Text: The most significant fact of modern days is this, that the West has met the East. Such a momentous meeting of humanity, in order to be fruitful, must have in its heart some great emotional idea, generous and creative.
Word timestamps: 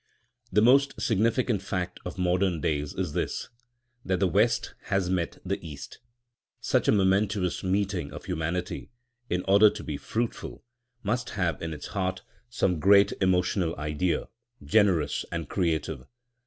The 0.51 0.63
most 0.63 0.99
significant 0.99 1.61
fact 1.61 1.99
of 2.05 2.17
modern 2.17 2.59
days 2.59 2.95
is 2.95 3.13
this, 3.13 3.49
that 4.03 4.19
the 4.19 4.27
West 4.27 4.73
has 4.85 5.11
met 5.11 5.37
the 5.45 5.63
East. 5.63 5.99
Such 6.59 6.87
a 6.87 6.91
momentous 6.91 7.63
meeting 7.63 8.11
of 8.11 8.25
humanity, 8.25 8.89
in 9.29 9.43
order 9.47 9.69
to 9.69 9.83
be 9.83 9.97
fruitful, 9.97 10.63
must 11.03 11.29
have 11.37 11.61
in 11.61 11.71
its 11.71 11.85
heart 11.89 12.23
some 12.49 12.79
great 12.79 13.13
emotional 13.21 13.75
idea, 13.77 14.27
generous 14.63 15.23
and 15.31 15.47
creative. 15.47 16.07